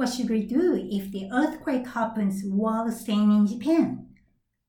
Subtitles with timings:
[0.00, 4.08] What should we do if the earthquake happens while staying in Japan?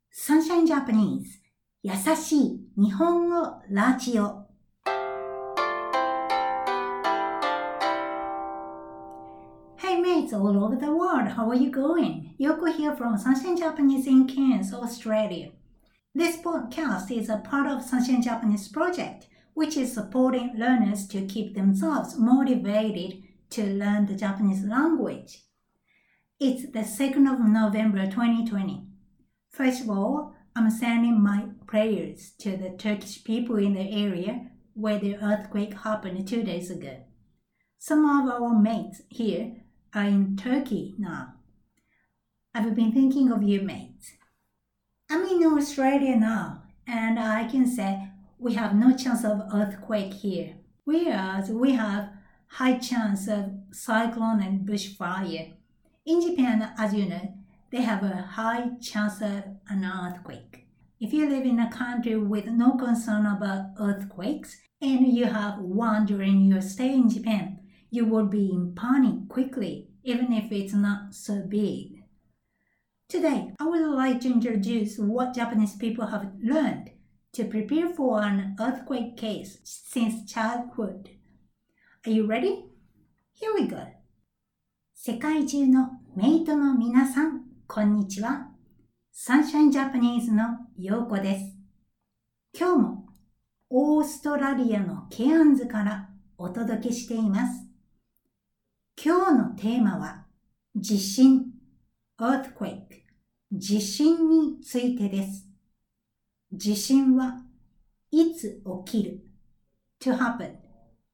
[0.09, 1.41] Sunshine Japanese
[1.83, 4.47] 優しい日本語ラジオ
[9.77, 12.35] Hey mates all over the world, how are you going?
[12.39, 15.51] Yoko here from Sunshine Japanese in Cairns, Australia.
[16.15, 21.53] This podcast is a part of Sunshine Japanese project, which is supporting learners to keep
[21.53, 25.42] themselves motivated to learn the Japanese language.
[26.40, 28.86] It's the 2nd of November 2020.
[29.50, 34.98] First of all, I'm sending my prayers to the Turkish people in the area where
[34.98, 37.04] the earthquake happened two days ago.
[37.78, 39.56] Some of our mates here
[39.94, 41.34] are in Turkey now.
[42.54, 44.12] I've been thinking of you mates.
[45.10, 50.54] I'm in Australia now, and I can say we have no chance of earthquake here,
[50.84, 52.11] whereas we have
[52.56, 55.54] high chance of cyclone and bushfire.
[56.04, 57.34] In Japan, as you know,
[57.70, 60.66] they have a high chance of an earthquake.
[61.00, 66.04] If you live in a country with no concern about earthquakes and you have one
[66.04, 67.58] during your stay in Japan,
[67.90, 72.04] you will be in panic quickly, even if it's not so big.
[73.08, 76.90] Today, I would like to introduce what Japanese people have learned
[77.32, 81.08] to prepare for an earthquake case since childhood.
[82.04, 82.64] Are you ready?
[83.32, 83.76] Here we go.
[84.92, 88.48] 世界中のメイトの皆さん、こんにちは。
[89.12, 91.56] サンシャインジャパニーズのようこです。
[92.58, 93.06] 今日も
[93.70, 96.08] オーストラリアのケアンズから
[96.38, 97.68] お届けしています。
[99.00, 100.26] 今日のテーマは
[100.74, 101.52] 地震
[102.18, 102.82] earthquake
[103.52, 105.46] 地震についてです。
[106.52, 107.44] 地震は
[108.10, 109.20] いつ起きる
[110.00, 110.61] ？to happen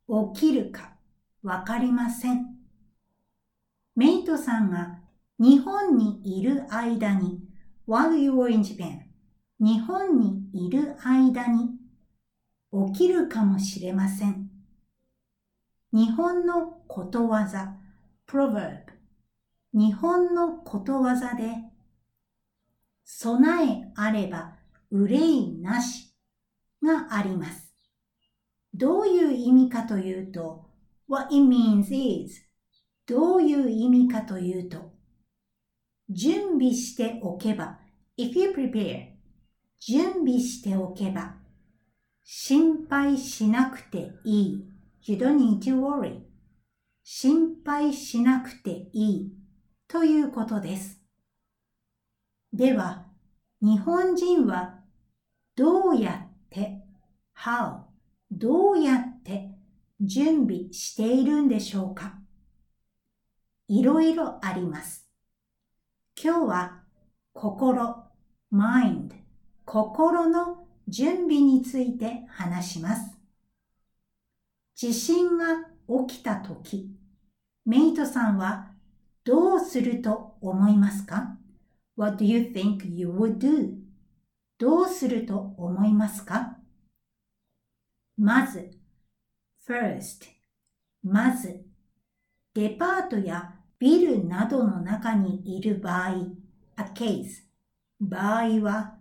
[0.08, 0.94] 起きるか
[1.42, 2.56] わかりません。
[3.94, 5.00] メイトさんが
[5.38, 7.40] 日本にいる間に
[7.86, 9.00] while you were in Japan
[9.60, 11.70] 日本にいる間に
[12.92, 14.50] 起きるかもしれません。
[15.92, 17.76] 日本のことわざ
[18.26, 18.82] proverb
[19.72, 21.54] 日本のことわざで
[23.04, 24.54] 備えあれば
[24.90, 26.14] 憂いなし
[26.82, 27.67] があります。
[28.74, 30.66] どういう意味かというと
[31.08, 32.42] What it means is
[33.06, 34.92] どういう意味かというと
[36.10, 37.78] 準備しておけば
[38.18, 39.08] if you prepare
[39.80, 41.36] 準備しておけば
[42.30, 44.64] 心配しなくていい。
[45.04, 46.20] You don't need to worry
[47.02, 49.32] 心配しなくていい。
[49.88, 51.00] ということです。
[52.52, 53.06] では、
[53.62, 54.80] 日本人は
[55.56, 56.84] どうやって
[57.34, 57.87] how
[58.30, 59.50] どうやって
[60.00, 62.18] 準備しているんでしょうか？
[63.68, 65.08] いろいろあります。
[66.22, 66.82] 今日は
[67.32, 68.04] 心、
[68.52, 69.10] mind、
[69.64, 73.18] 心の準備について話します。
[74.74, 75.46] 地震が
[76.06, 76.90] 起きたとき、
[77.64, 78.72] メイトさんは
[79.24, 81.36] どうすると思いますか
[81.96, 83.74] ?What do you think you would do?
[84.58, 86.57] どうすると思いますか？
[88.18, 88.72] まず、
[89.64, 90.26] first、
[91.04, 91.64] まず、
[92.52, 96.08] デパートやビルなどの中にいる場合、
[96.76, 97.44] a case、
[98.00, 98.96] 場合は、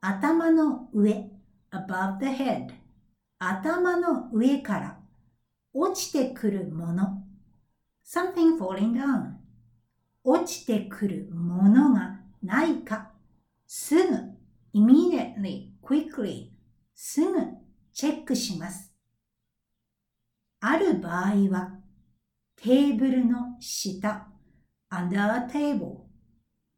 [0.00, 1.32] 頭の上、
[1.72, 2.68] above the head、
[3.40, 5.00] 頭の上から
[5.72, 7.24] 落ちてくるもの、
[8.06, 9.32] something falling down、
[10.22, 13.10] 落ちてくるものがないか、
[13.66, 14.16] すぐ、
[14.72, 16.50] immediately、quickly、
[16.94, 17.63] すぐ
[17.94, 18.92] チェックします。
[20.60, 21.78] ある場合は、
[22.56, 24.26] テーブルの下、
[24.90, 25.98] under a table、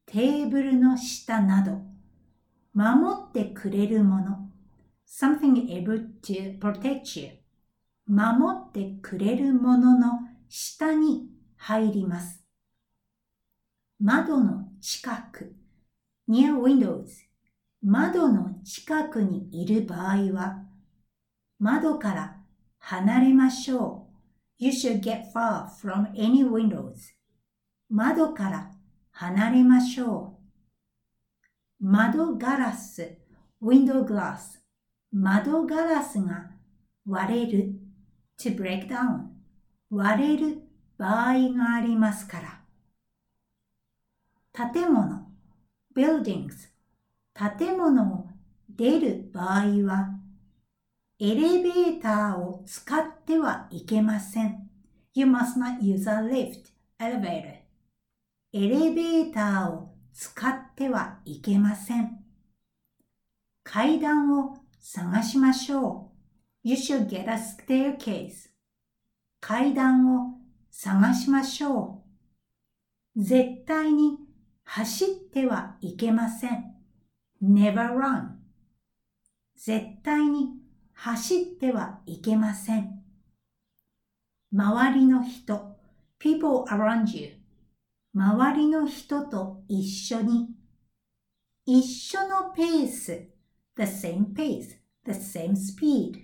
[0.04, 1.80] テーブルの下など、
[2.74, 4.50] 守ってくれるもの、
[5.06, 7.30] something able to protect you、
[8.06, 12.44] 守ってくれるものの下に入ります。
[13.98, 15.56] 窓の近く、
[16.28, 17.06] near windows、
[17.82, 20.65] 窓の近くにいる場合は、
[21.58, 22.36] 窓から
[22.78, 24.64] 離れましょう。
[24.64, 27.14] You should get far from any windows.
[27.88, 28.70] 窓から
[29.10, 30.38] 離れましょ
[31.80, 31.84] う。
[31.84, 33.18] 窓ガラス、
[33.62, 34.60] window glass。
[35.12, 36.50] 窓ガラスが
[37.06, 37.74] 割れる、
[38.38, 39.28] to break down。
[39.90, 40.62] 割れる
[40.98, 42.40] 場合がありますか
[44.54, 44.72] ら。
[44.72, 45.30] 建物、
[45.94, 46.70] buildings。
[47.34, 48.28] 建物を
[48.68, 50.15] 出る場合は、
[51.18, 54.68] エレベーターを使ってはいけません。
[55.14, 56.66] You must not use a lift,
[56.98, 57.54] elevator.
[58.52, 62.18] エレベーターを使ってはいけません。
[63.64, 66.12] 階段を探しましょ
[66.64, 66.68] う。
[66.68, 68.50] You should get a staircase.
[69.40, 70.34] 階段を
[70.70, 72.02] 探しましょ
[73.16, 73.22] う。
[73.22, 74.18] 絶対に
[74.64, 76.74] 走ってはいけません。
[77.42, 78.32] never run.
[79.56, 80.55] 絶対に
[80.98, 83.02] 走ってはいけません。
[84.50, 85.76] 周りの人、
[86.18, 87.32] people around you
[88.14, 90.48] 周りの人と一緒に
[91.66, 93.28] 一緒のペース
[93.76, 96.22] the same pace, the same speed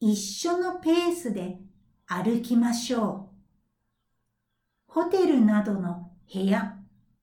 [0.00, 1.58] 一緒のペースで
[2.06, 3.28] 歩きましょ
[4.88, 4.92] う。
[4.92, 6.78] ホテルなどの部屋、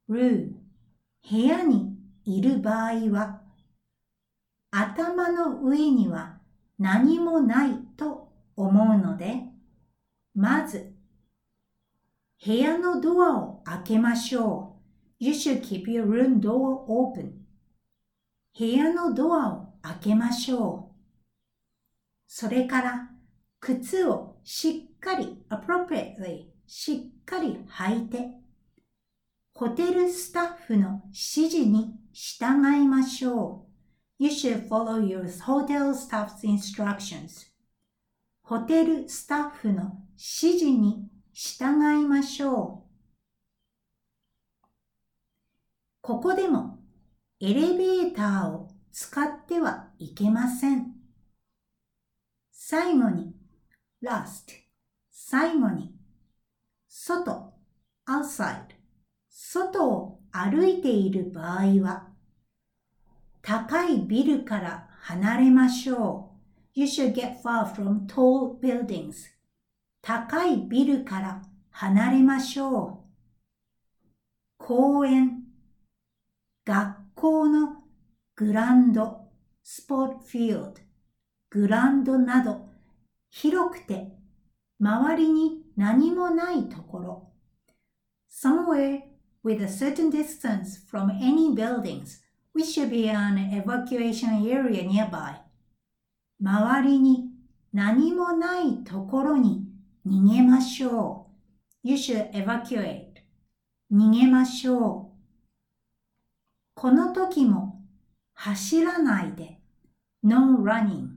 [0.08, 0.58] ルーム、
[1.30, 3.42] 部屋にいる場合は、
[4.70, 6.37] 頭の上には
[6.80, 9.44] 何もないと思うので、
[10.36, 10.94] まず、
[12.46, 14.76] 部屋のドアを開けましょ
[15.20, 15.24] う。
[15.24, 17.32] You should keep your room door open.
[18.58, 20.98] 部屋のドアを開けましょう。
[22.28, 23.10] それから
[23.60, 28.30] 靴をしっかり appropriately しっかり履いて
[29.54, 32.46] ホテルスタッフの指示に従
[32.80, 33.67] いましょう。
[34.20, 37.48] You should follow your hotel staff's instructions.
[38.42, 42.88] ホテルスタッフの指示に従いましょう。
[46.02, 46.80] ここでも
[47.40, 50.94] エレベーターを使ってはいけません。
[52.52, 53.36] 最後に
[54.02, 54.52] last
[55.12, 55.94] 最後に
[56.88, 57.54] 外
[58.08, 58.68] outside
[59.30, 62.07] 外を歩いている場合は
[63.48, 66.32] 高いビルから離れましょ
[66.76, 66.80] う。
[66.82, 69.30] You should get far from tall buildings.
[70.02, 74.58] 高いビルから離れましょう。
[74.58, 75.44] 公園、
[76.66, 77.84] 学校の
[78.36, 79.30] グランド、
[79.64, 80.74] スポーツフィールド、
[81.50, 82.68] グランドなど
[83.30, 84.12] 広くて
[84.78, 87.32] 周りに何もないところ。
[88.30, 89.04] Somewhere
[89.42, 92.27] with a certain distance from any buildings,
[92.58, 95.36] we should be an evacuation area nearby.
[96.42, 97.30] 周りに
[97.72, 99.64] 何もないところに
[100.08, 101.28] 逃げましょ
[101.84, 101.88] う。
[101.88, 103.22] You should evacuate.
[103.94, 105.18] 逃げましょう。
[106.74, 107.80] この時も
[108.34, 109.60] 走らないで。
[110.24, 111.10] No running.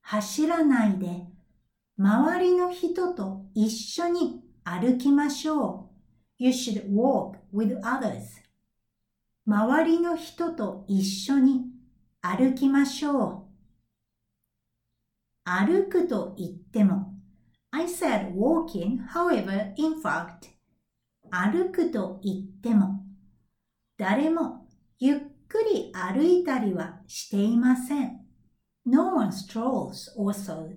[0.00, 1.26] 走らないで、
[1.98, 5.90] 周りの人と一緒に歩きましょ
[6.38, 6.42] う。
[6.42, 8.47] You should walk with others.
[9.48, 11.62] 周りの人と一緒に
[12.20, 13.48] 歩きましょう。
[15.42, 17.14] 歩くと言っても、
[17.70, 20.50] I said walking, however, in fact,
[21.30, 23.02] 歩くと言っても、
[23.96, 24.68] 誰も
[24.98, 25.18] ゆっ
[25.48, 28.20] くり歩いたりはしていません。
[28.84, 30.76] No one strolls also.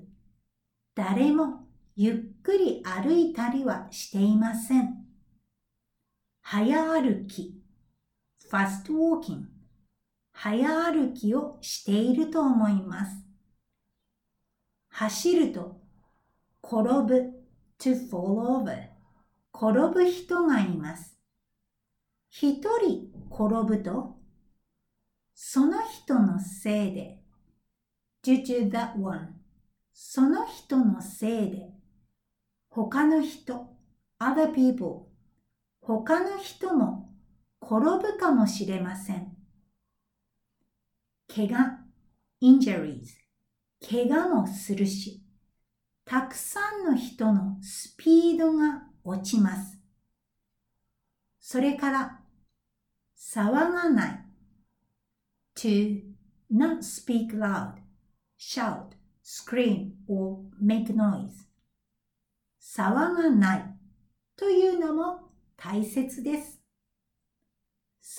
[0.95, 4.95] 誰もゆっくり歩いたりはしていません。
[6.41, 7.60] 早歩き
[8.51, 9.45] fast walking
[10.33, 13.15] 早歩きをしていると思います。
[14.89, 15.79] 走ると
[16.61, 17.31] 転ぶ。
[17.79, 18.89] to fall over
[19.55, 21.17] 転ぶ人がいます。
[22.29, 24.17] 一人転ぶと
[25.33, 27.23] その人のせいで。
[28.21, 29.29] due to that one
[29.93, 31.69] その人のせいで。
[32.69, 33.69] 他の人
[34.19, 35.07] other people
[35.81, 37.10] 他の人も
[37.61, 39.35] 転ぶかもしれません。
[41.33, 41.85] 怪我
[42.41, 43.05] injuries
[43.79, 45.21] 怪我もするし
[46.03, 49.79] たくさんの人のスピードが落ちます。
[51.39, 52.19] それから
[53.17, 54.25] 騒がない。
[55.55, 56.01] to
[56.51, 57.75] not speak loud
[58.37, 61.47] shout, scream or make noise
[62.59, 63.75] 騒がない。
[64.35, 66.60] というのも大切です。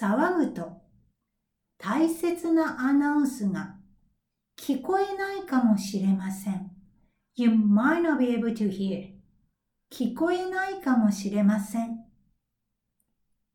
[0.00, 0.80] 騒ぐと
[1.76, 3.76] 大切なアナウンスが
[4.56, 6.70] 聞こえないかもしれません。
[7.34, 9.10] You might not be able to hear.
[9.90, 12.04] 聞こえないかもしれません。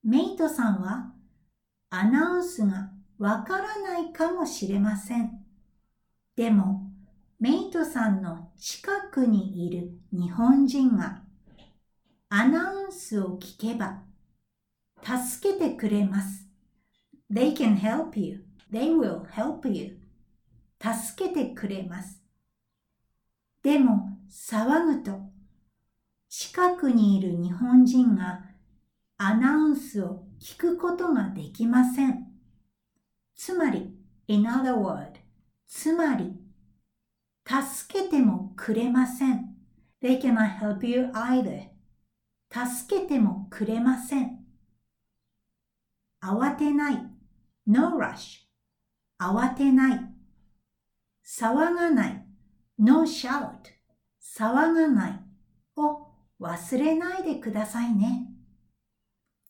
[0.03, 1.11] メイトさんは
[1.89, 5.43] アナウンスがわからないかもしれません。
[6.35, 6.91] でも、
[7.39, 11.23] メイトさんの近くにいる日本人が
[12.29, 14.03] アナウンスを聞けば
[15.07, 16.49] 助けてくれます。
[17.31, 18.43] They can help you.
[18.69, 19.99] They will help you.
[20.81, 22.21] 助けてくれます。
[23.63, 25.21] でも騒ぐと
[26.27, 28.43] 近くにいる日本人が
[29.17, 32.27] アナウンスを聞くことができません。
[33.33, 33.95] つまり、
[34.27, 35.13] in other word,
[35.67, 36.33] つまり、
[37.47, 39.55] 助けてもくれません。
[40.03, 41.69] They cannot help you either.
[42.51, 44.46] 助けてもくれません。
[46.21, 47.17] 慌てない。
[47.65, 48.47] no rush.
[49.19, 49.99] 慌てない。
[51.25, 52.25] 騒がない。
[52.79, 53.77] no shout.
[54.21, 55.19] 騒がない
[55.75, 56.07] を
[56.39, 58.27] 忘れないでくださいね。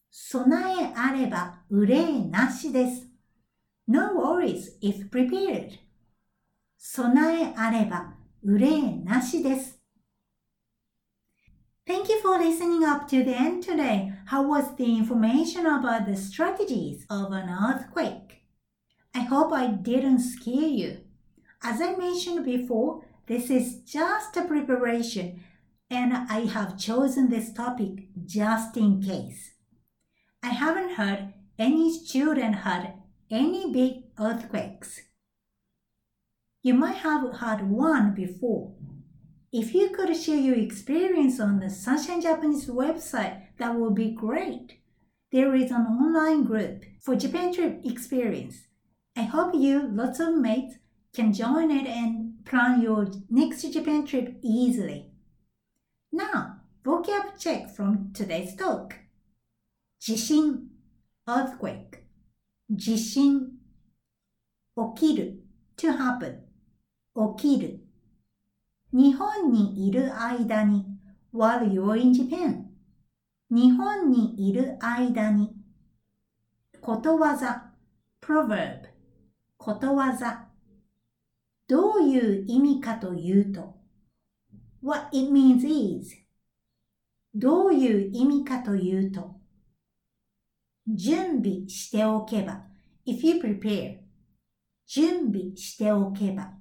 [0.09, 3.07] 備えあれば憂いなしです。
[3.87, 5.71] No worries if prepared.
[6.77, 9.76] 備えあれば憂いなしです。
[11.87, 14.11] Thank you for listening up to the end today.
[14.25, 18.41] How was the information about the strategies of an earthquake?
[19.15, 20.97] I hope I didn't scare you.
[21.63, 25.45] As I mentioned before, this is just a preparation
[25.89, 29.53] and I have chosen this topic just in case.
[30.43, 32.95] I haven't heard any student had
[33.31, 35.03] any big earthquakes.
[36.61, 38.73] You might have had one before.
[39.53, 44.79] If you could share your experience on the Sunshine Japanese website, that would be great.
[45.31, 48.67] There is an online group for Japan trip experience.
[49.15, 50.75] I hope you, lots of mates,
[51.13, 55.11] can join it and plan your next Japan trip easily.
[56.11, 58.95] Now, vocab check from today's talk.
[60.01, 60.67] Jishin,
[61.27, 62.03] earthquake.
[62.71, 63.55] Jishin,
[64.77, 65.37] okiru,
[65.77, 66.43] to happen.
[67.15, 67.79] Okiru.
[68.93, 70.85] 日本にいる間に
[71.33, 72.63] while you're in Japan?
[73.49, 75.53] 日本にいる間に
[76.81, 77.73] ことわざ
[78.21, 78.83] proverb
[79.57, 80.47] ことわざ
[81.67, 83.75] どういう意味かというと
[84.81, 86.15] what it means is
[87.35, 89.35] どういう意味かというと
[90.87, 92.63] 準備しておけば
[93.05, 93.97] if you prepare
[94.85, 96.53] 準備しておけば。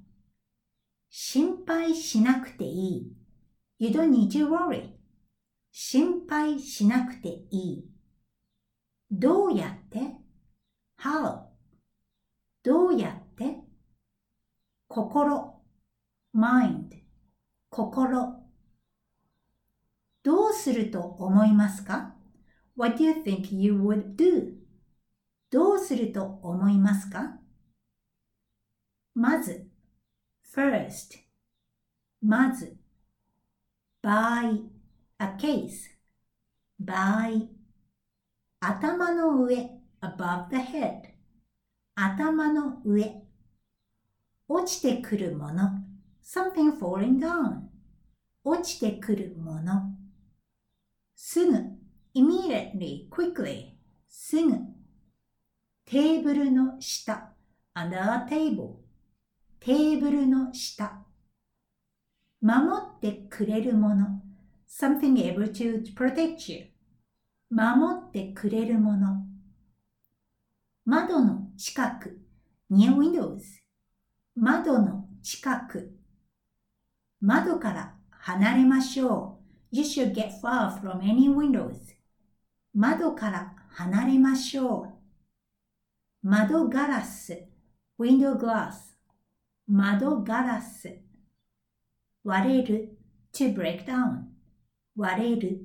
[1.18, 3.16] 心配しなくていい。
[3.78, 4.90] You don't need to worry.
[5.72, 7.84] 心配しなくていい。
[9.10, 9.98] どうやって
[11.00, 11.46] ？How?
[12.62, 13.64] どうやって？
[14.88, 15.62] 心。
[16.34, 16.90] Mind.
[17.70, 18.42] 心。
[20.22, 22.14] どうすると思いますか
[22.76, 24.52] ？What do you think you would do?
[25.50, 27.38] どうすると思いますか？
[29.14, 29.70] まず
[30.54, 31.18] first
[32.22, 32.76] まず
[34.02, 34.62] by
[35.18, 35.90] a case
[36.82, 37.48] by
[38.60, 41.14] 頭の上 above the head
[41.94, 43.22] 頭の上
[44.48, 45.70] 落ちてくるもの
[46.22, 47.62] something falling down
[48.44, 49.94] 落ちてくるもの
[51.14, 51.76] すぐ
[52.16, 53.72] immediately, quickly,
[54.08, 54.52] すぐ。
[55.84, 57.32] テーブルの下、
[57.74, 58.76] under a table,
[59.66, 61.02] テーブルの下。
[62.40, 62.68] 守
[62.98, 64.22] ってくれるもの、
[64.68, 66.66] something able to protect you,
[67.50, 69.26] 守ってくれるもの。
[70.84, 72.16] 窓の近く、
[72.70, 73.42] near windows,
[74.36, 75.98] 窓の近く。
[77.20, 79.40] 窓から離れましょ
[79.72, 79.76] う。
[79.76, 81.96] You should get far from any windows.
[82.72, 84.92] 窓から離れましょ
[86.22, 86.28] う。
[86.28, 87.48] 窓ガラス、
[87.98, 88.95] window glass。
[89.68, 90.96] 窓ガラス。
[92.22, 92.98] 割れる、
[93.32, 94.26] to break down。
[94.94, 95.60] 割れる。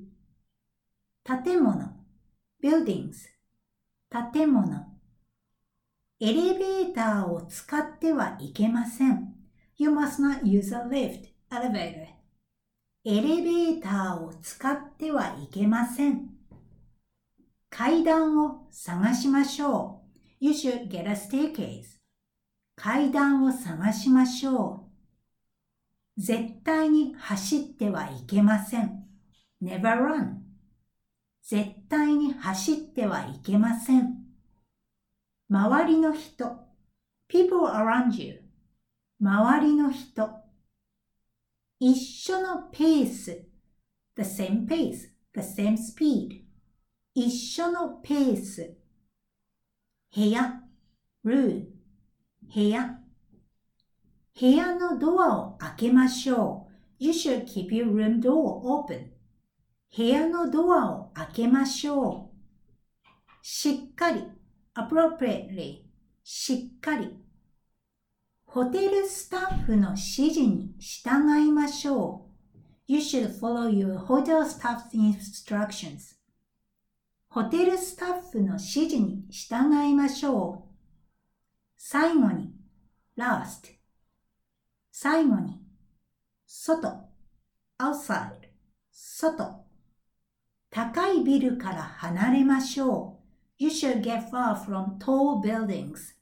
[1.24, 2.04] 建物、
[2.60, 3.12] buildings。
[4.32, 4.92] 建物。
[6.18, 9.34] エレベーターを使ってはいけません。
[9.76, 12.08] You must not use a lift, elevator.
[13.04, 16.28] エレベーターを使ってはいけません。
[17.70, 20.02] 階段を探しましょ
[20.40, 20.44] う。
[20.44, 22.01] You should get a staircase.
[22.74, 24.86] 階段を探しましょ
[26.16, 26.20] う。
[26.20, 29.04] 絶対に走ってはいけません。
[29.62, 30.36] never run.
[31.42, 34.16] 絶対に走ってはいけません。
[35.48, 36.66] 周りの人。
[37.28, 38.42] people around you.
[39.20, 40.30] 周りの人。
[41.78, 43.52] 一緒のペース。
[44.14, 46.42] the same pace, the same speed.
[47.14, 48.76] 一緒のペース。
[50.14, 50.62] 部屋、
[51.24, 51.71] ルー
[52.54, 52.98] 部屋。
[54.38, 56.72] 部屋のドアを開けましょう。
[56.98, 59.06] You should keep your room door open.
[59.96, 63.06] 部屋のドアを開けましょう。
[63.40, 64.24] しっかり、
[64.74, 65.84] appropriately,
[66.22, 67.16] しっかり。
[68.44, 70.00] ホテルスタッフの指
[70.34, 72.32] 示に従いましょう。
[72.86, 76.16] You should follow your hotel staff's instructions.
[77.28, 80.71] ホテルスタッフの指示に従いましょう。
[81.84, 82.54] 最後に
[83.18, 83.72] last
[84.92, 85.60] 最後に
[86.46, 87.10] 外
[87.76, 88.50] outside
[88.92, 89.64] 外
[90.70, 93.18] 高いビルから離れましょ
[93.58, 93.64] う。
[93.64, 96.14] You should get far from tall buildings.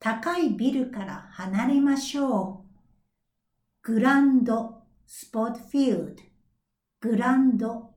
[0.00, 3.92] 高いビルから離れましょう。
[3.92, 6.22] グランド、スポーツフィールド、
[7.08, 7.94] グランド。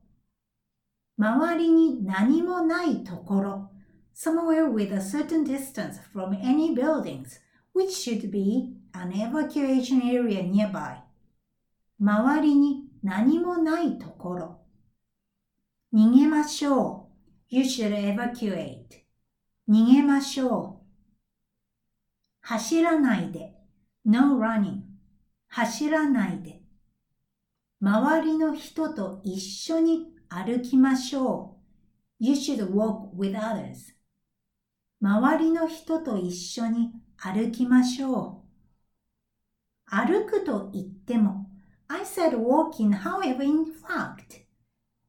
[1.18, 3.71] 周りに何もないところ。
[4.14, 7.38] Somewhere with a certain distance from any buildings,
[7.72, 11.02] which should be an evacuation area nearby.
[12.00, 14.60] 周りに何もないところ。
[15.94, 17.08] 逃げましょ
[17.50, 17.54] う。
[17.54, 18.86] You should evacuate.
[19.68, 20.86] 逃げましょう。
[22.40, 23.54] 走らないで。
[24.04, 24.80] No running.
[25.48, 26.62] 走らないで。
[27.80, 31.56] 周りの人と一緒に歩きましょ
[32.20, 32.24] う。
[32.24, 33.94] You should walk with others.
[35.02, 38.44] 周りの人と一緒に歩きましょ
[39.90, 39.94] う。
[39.94, 41.50] 歩くと言っても、
[41.88, 44.44] I said walking, however, in fact.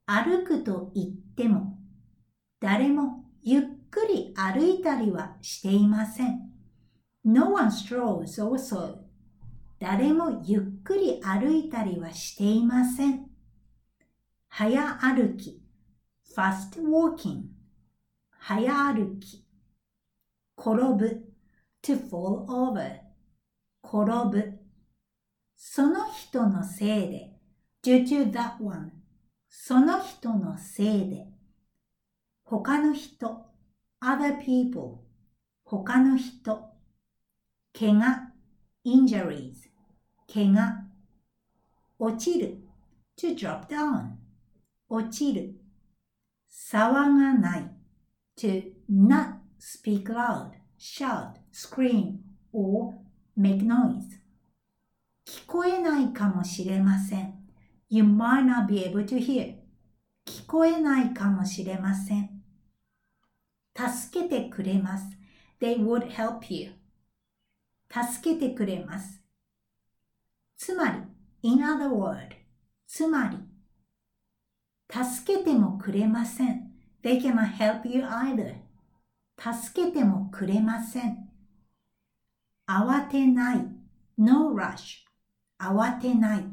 [0.07, 1.77] 歩くと言っても、
[2.59, 6.39] 誰もゆっくり歩いたりはしていません。
[7.23, 8.97] No one strolls also.
[9.79, 13.27] 誰もゆっくり歩いたりはしていません。
[14.49, 15.61] 早歩き
[16.35, 17.43] fast walking
[18.39, 19.42] 早歩き
[20.57, 21.33] 転ぶ
[21.81, 22.99] to fall over
[23.83, 24.59] 転ぶ
[25.55, 27.33] その人のせいで
[27.83, 28.91] due to that one
[29.49, 31.27] その人のせいで
[32.43, 33.45] 他の人
[34.01, 35.03] other people
[35.63, 36.73] 他の人
[37.77, 38.33] 怪我
[38.85, 39.69] injuries
[40.31, 40.83] 怪我
[41.99, 42.57] 落ちる
[43.17, 44.15] to drop down
[44.89, 45.55] 落ちる
[46.51, 47.71] 騒がない
[48.37, 49.32] to not
[49.65, 52.19] speak loud, shout, scream
[52.51, 52.95] or
[53.37, 54.19] make noise
[55.25, 57.33] 聞こえないかもしれません
[57.89, 59.55] You might not be able to hear
[60.25, 62.43] 聞こえないかもしれません
[63.73, 65.05] 助けてくれます
[65.61, 66.71] They would help you
[67.89, 69.21] 助けてくれます
[70.57, 70.97] つまり
[71.41, 72.35] in other word
[72.85, 73.37] つまり
[74.91, 76.69] 助けてもくれません
[77.01, 78.62] They cannot help you either
[79.37, 81.29] 助けてもくれません。
[82.67, 83.67] 慌てない。
[84.17, 85.03] no rush.
[85.59, 86.45] 慌てない。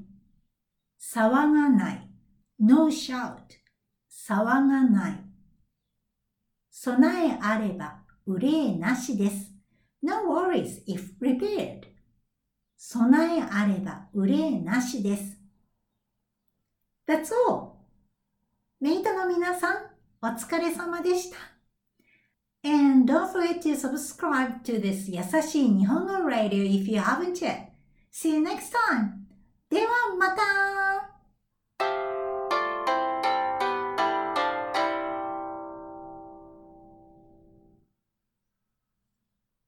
[1.00, 2.10] 騒がない。
[2.58, 3.36] no shout.
[4.10, 5.24] 騒がない。
[6.70, 9.52] 備えあれば憂いなしです。
[10.02, 11.82] no worries if prepared.
[12.76, 15.38] 備えあれば憂いなしです。
[17.06, 17.72] That's all.
[18.80, 19.76] メイトの皆さん、
[20.22, 21.49] お疲れ様でした。
[22.62, 27.70] And don't forget to subscribe to this 優しい日本語 radio if you haven't yet.
[28.12, 29.26] See you next time!
[29.70, 31.09] ではまた